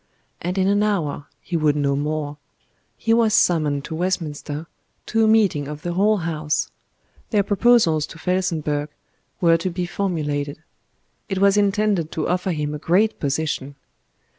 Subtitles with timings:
[0.41, 2.37] And in an hour he would know more;
[2.97, 4.65] he was summoned to Westminster
[5.05, 6.71] to a meeting of the whole House;
[7.29, 8.89] their proposals to Felsenburgh
[9.41, 10.63] were to be formulated;
[11.29, 13.75] it was intended to offer him a great position.